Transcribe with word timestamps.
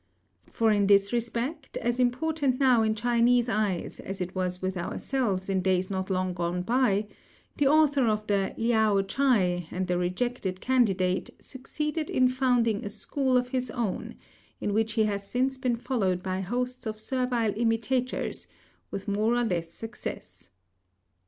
For 0.49 0.71
in 0.71 0.87
this 0.87 1.13
respect, 1.13 1.77
as 1.77 1.99
important 1.99 2.59
now 2.59 2.81
in 2.81 2.95
Chinese 2.95 3.47
eyes 3.47 3.99
as 3.99 4.19
it 4.19 4.33
was 4.33 4.59
with 4.59 4.75
ourselves 4.75 5.47
in 5.47 5.61
days 5.61 5.91
not 5.91 6.09
long 6.09 6.33
gone 6.33 6.63
by, 6.63 7.05
the 7.57 7.67
author 7.67 8.07
of 8.07 8.25
the 8.25 8.55
Liao 8.57 9.03
Chai 9.03 9.67
and 9.69 9.85
the 9.85 9.99
rejected 9.99 10.59
candidate 10.59 11.29
succeeded 11.39 12.09
in 12.09 12.29
founding 12.29 12.83
a 12.83 12.89
school 12.89 13.37
of 13.37 13.49
his 13.49 13.69
own, 13.69 14.15
in 14.59 14.73
which 14.73 14.93
he 14.93 15.03
has 15.03 15.29
since 15.29 15.55
been 15.55 15.75
followed 15.75 16.23
by 16.23 16.39
hosts 16.41 16.87
of 16.87 16.97
servile 16.99 17.53
imitators 17.55 18.47
with 18.89 19.07
more 19.07 19.35
or 19.35 19.43
less 19.43 19.71
success. 19.71 20.49